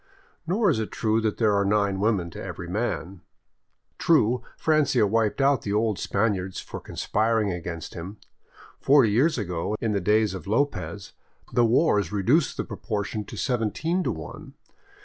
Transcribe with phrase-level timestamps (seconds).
[0.47, 3.21] Nor is it true that there are nine women to every man.
[3.99, 8.17] True, Francia wiped out the old Span iards for conspiring against him;
[8.79, 11.13] forty years ago, in the days of Lopez,
[11.53, 14.55] the wars reduced the proportion to seventeen to one.